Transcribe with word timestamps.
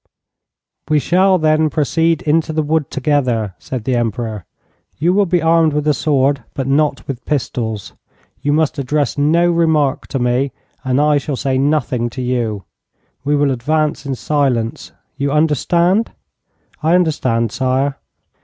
'We 0.89 0.97
shall 0.97 1.37
then 1.37 1.69
proceed 1.69 2.23
into 2.23 2.51
the 2.51 2.63
wood 2.63 2.89
together,' 2.89 3.53
said 3.59 3.83
the 3.83 3.95
Emperor. 3.95 4.45
'You 4.97 5.13
will 5.13 5.27
be 5.27 5.43
armed 5.43 5.73
with 5.73 5.87
a 5.87 5.93
sword, 5.93 6.43
but 6.55 6.65
not 6.65 7.07
with 7.07 7.23
pistols. 7.23 7.93
You 8.41 8.51
must 8.51 8.79
address 8.79 9.15
no 9.15 9.51
remark 9.51 10.07
to 10.07 10.17
me, 10.17 10.53
and 10.83 10.99
I 10.99 11.19
shall 11.19 11.35
say 11.35 11.59
nothing 11.59 12.09
to 12.17 12.21
you. 12.23 12.63
We 13.23 13.35
will 13.35 13.51
advance 13.51 14.03
in 14.07 14.15
silence. 14.15 14.91
You 15.17 15.31
understand?' 15.31 16.11
'I 16.81 16.95
understand, 16.95 17.51
sire.' 17.51 17.97